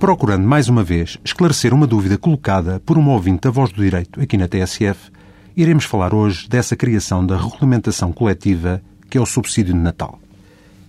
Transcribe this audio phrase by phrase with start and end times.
[0.00, 4.18] procurando mais uma vez esclarecer uma dúvida colocada por uma ouvinte da Voz do Direito
[4.18, 5.12] aqui na TSF,
[5.54, 8.80] iremos falar hoje dessa criação da regulamentação coletiva
[9.10, 10.18] que é o subsídio de Natal.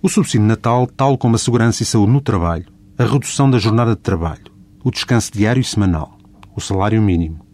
[0.00, 2.64] O subsídio de Natal, tal como a segurança e saúde no trabalho,
[2.96, 4.50] a redução da jornada de trabalho,
[4.82, 6.16] o descanso diário e semanal,
[6.56, 7.44] o salário mínimo,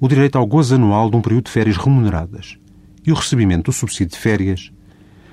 [0.00, 2.56] o direito ao gozo anual de um período de férias remuneradas
[3.06, 4.72] e o recebimento do subsídio de férias,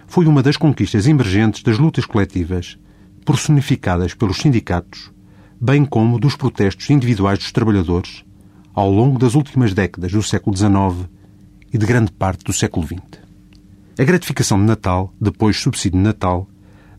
[0.06, 2.78] foi uma das conquistas emergentes das lutas coletivas
[3.26, 5.12] personificadas pelos sindicatos,
[5.64, 8.24] bem como dos protestos individuais dos trabalhadores
[8.74, 11.08] ao longo das últimas décadas do século XIX
[11.72, 13.22] e de grande parte do século XX.
[14.00, 16.50] A gratificação de Natal, depois subsídio de Natal,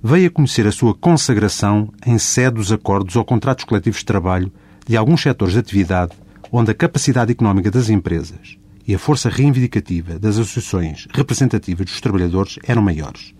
[0.01, 4.53] veio a conhecer a sua consagração em sede dos acordos ou contratos coletivos de trabalho
[4.87, 6.13] de alguns setores de atividade
[6.53, 12.61] onde a capacidade económica das empresas e a força reivindicativa das associações representativas dos trabalhadores
[12.63, 13.35] eram maiores,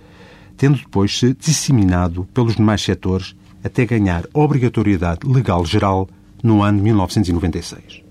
[0.57, 6.09] tendo depois se disseminado pelos demais setores até ganhar obrigatoriedade legal geral
[6.43, 8.03] no ano de 1996.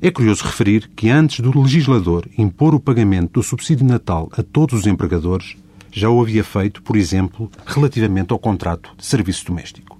[0.00, 4.80] É curioso referir que antes do legislador impor o pagamento do subsídio Natal a todos
[4.80, 5.56] os empregadores,
[5.90, 9.98] já o havia feito, por exemplo, relativamente ao contrato de serviço doméstico.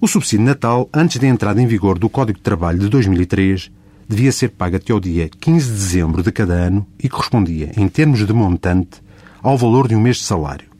[0.00, 3.70] O subsídio Natal, antes da entrada em vigor do Código de Trabalho de 2003,
[4.08, 7.88] devia ser pago até ao dia 15 de dezembro de cada ano e correspondia, em
[7.88, 9.02] termos de montante,
[9.42, 10.73] ao valor de um mês de salário.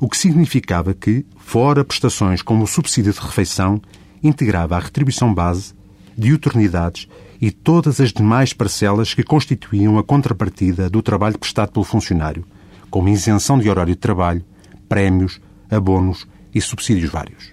[0.00, 3.78] O que significava que, fora prestações como o subsídio de refeição,
[4.22, 5.74] integrava a retribuição base,
[6.16, 7.06] diuturnidades
[7.38, 12.46] e todas as demais parcelas que constituíam a contrapartida do trabalho prestado pelo funcionário,
[12.88, 14.42] como isenção de horário de trabalho,
[14.88, 15.38] prémios,
[15.70, 17.52] abonos e subsídios vários.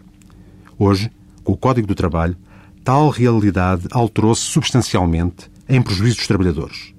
[0.80, 1.12] Hoje,
[1.44, 2.38] com o Código do Trabalho,
[2.82, 6.94] tal realidade alterou-se substancialmente em prejuízo dos trabalhadores.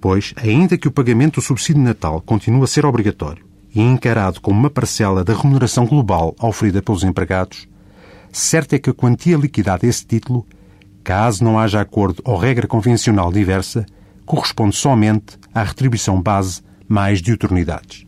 [0.00, 3.45] Pois, ainda que o pagamento do subsídio de Natal continue a ser obrigatório
[3.76, 7.68] e encarado como uma parcela da remuneração global oferida pelos empregados,
[8.32, 10.46] certo é que a quantia liquidada a esse título,
[11.04, 13.84] caso não haja acordo ou regra convencional diversa,
[14.24, 18.06] corresponde somente à retribuição base mais diuturnidades.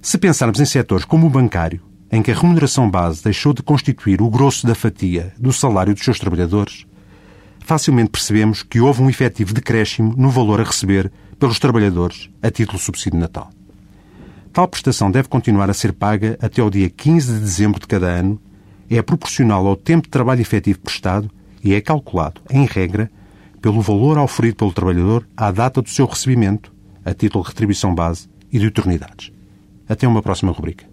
[0.00, 4.22] Se pensarmos em setores como o bancário, em que a remuneração base deixou de constituir
[4.22, 6.86] o grosso da fatia do salário dos seus trabalhadores,
[7.58, 12.78] facilmente percebemos que houve um efetivo decréscimo no valor a receber pelos trabalhadores a título
[12.78, 13.50] subsídio Natal.
[14.58, 18.08] Tal prestação deve continuar a ser paga até ao dia 15 de dezembro de cada
[18.08, 18.40] ano,
[18.90, 21.30] é proporcional ao tempo de trabalho efetivo prestado
[21.62, 23.08] e é calculado, em regra,
[23.62, 26.74] pelo valor oferido pelo trabalhador à data do seu recebimento,
[27.04, 29.30] a título de retribuição base e de eternidades.
[29.88, 30.84] Até uma próxima rubrica.